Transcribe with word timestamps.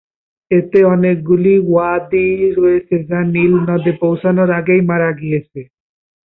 এতে 0.51 0.79
অনেকগুলি 0.87 1.53
ওয়াদি 1.65 2.27
রয়েছে 2.59 2.95
যা 3.09 3.19
নীল 3.33 3.53
নদে 3.67 3.91
পৌঁছানোর 4.01 4.49
আগেই 4.59 4.81
মারা 4.89 5.09
গিয়েছে। 5.19 5.59